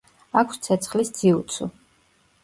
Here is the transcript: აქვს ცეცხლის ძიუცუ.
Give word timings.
აქვს 0.39 0.61
ცეცხლის 0.67 1.11
ძიუცუ. 1.17 1.67